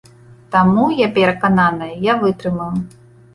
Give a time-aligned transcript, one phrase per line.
[0.53, 2.73] Таму, я перакананая, я вытрымаю.